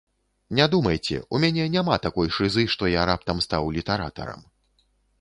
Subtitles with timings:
[0.59, 4.41] Не думайце, у мяне няма такой шызы, што я раптам стаў літаратарам.